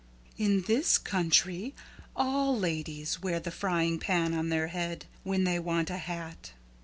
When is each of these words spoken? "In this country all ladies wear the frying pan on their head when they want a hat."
"In 0.35 0.63
this 0.63 0.97
country 0.97 1.75
all 2.15 2.57
ladies 2.57 3.21
wear 3.21 3.39
the 3.39 3.51
frying 3.51 3.99
pan 3.99 4.33
on 4.33 4.49
their 4.49 4.69
head 4.69 5.05
when 5.21 5.43
they 5.43 5.59
want 5.59 5.91
a 5.91 5.99
hat." 5.99 6.53